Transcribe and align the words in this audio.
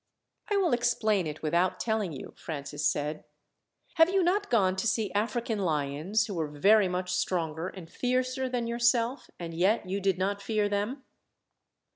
"I 0.49 0.57
will 0.57 0.73
explain 0.73 1.27
it 1.27 1.43
without 1.43 1.79
telling 1.79 2.11
you," 2.11 2.33
Francis 2.35 2.83
said. 2.83 3.23
"Have 3.97 4.09
you 4.09 4.23
not 4.23 4.49
gone 4.49 4.75
to 4.77 4.87
see 4.87 5.13
African 5.13 5.59
lions, 5.59 6.25
who 6.25 6.33
were 6.33 6.47
very 6.47 6.87
much 6.87 7.13
stronger 7.13 7.67
and 7.67 7.87
fiercer 7.87 8.49
than 8.49 8.65
yourself, 8.65 9.29
and 9.37 9.53
yet 9.53 9.87
you 9.87 9.99
did 10.01 10.17
not 10.17 10.41
fear 10.41 10.67
them?" 10.67 11.03